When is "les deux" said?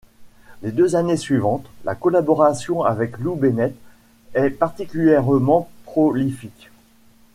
0.63-0.95